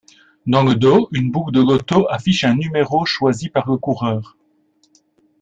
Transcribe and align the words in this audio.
Dans 0.47 0.63
le 0.63 0.73
dos, 0.73 1.09
une 1.11 1.29
boule 1.29 1.51
de 1.51 1.61
loto 1.61 2.07
affiche 2.09 2.43
un 2.43 2.55
numéro 2.55 3.05
choisi 3.05 3.49
par 3.49 3.69
le 3.69 3.77
coureur. 3.77 4.35